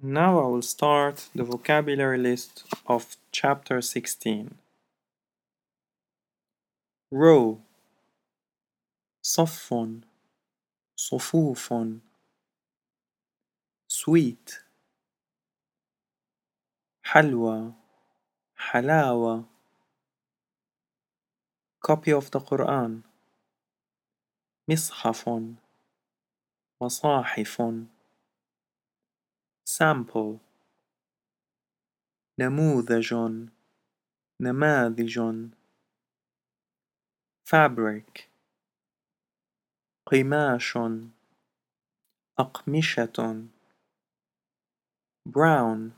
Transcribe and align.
Now 0.00 0.38
I 0.38 0.46
will 0.48 0.62
start 0.62 1.28
the 1.34 1.44
vocabulary 1.44 2.18
list 2.18 2.64
of 2.86 3.16
chapter 3.32 3.80
16. 3.80 4.58
row 7.10 7.60
صف 9.22 9.72
صفوف 10.96 11.72
sweet 13.88 14.60
حلوى 17.02 17.72
حلاوة 18.56 19.44
copy 21.80 22.12
of 22.12 22.30
the 22.30 22.40
Quran 22.40 23.02
مصحف 24.68 25.28
مصاحف 26.80 27.62
sample 29.78 30.40
نموذج 32.38 33.14
نماذج 34.40 35.18
fabric 37.44 38.28
قماش 40.06 40.76
أقمشة 42.38 43.48
brown 45.28 45.92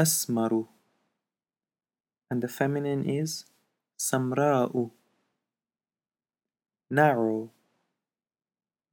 أسمر 0.00 0.68
and 2.30 2.42
the 2.42 2.48
feminine 2.48 3.04
is 3.08 3.44
سمراء 3.98 4.90
narrow 6.90 7.50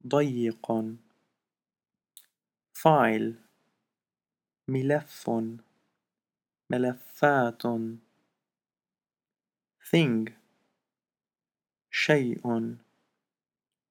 ضيق 0.06 0.66
file 2.83 3.33
ملف 4.67 5.29
ملفات 6.69 7.63
thing 9.89 10.31
شيء 11.91 12.77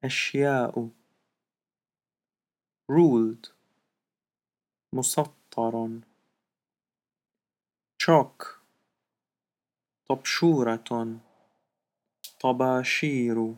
أشياء 0.04 0.88
ruled 2.92 3.48
مسطر 4.92 6.00
chalk 8.02 8.46
طبشورة 10.08 11.20
طباشير 12.40 13.56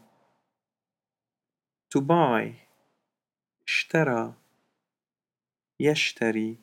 to 1.90 2.00
buy 2.00 2.54
اشترى. 3.66 4.43
يشتري 5.90 6.56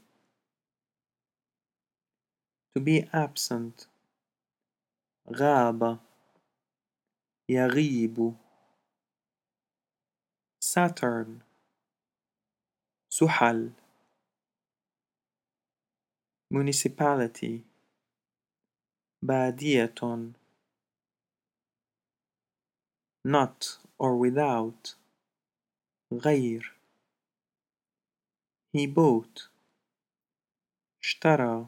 to 2.74 2.80
be 2.82 3.08
absent 3.14 3.88
غاب 5.30 6.00
يغيب 7.50 8.36
Saturn 10.64 11.44
زحل 13.12 13.72
municipality 16.54 17.62
بادية 19.22 20.34
not 23.28 23.78
or 24.00 24.18
without 24.18 24.96
غير 26.14 26.81
he 28.74 28.88
bought 28.88 29.50
اشترى 31.02 31.66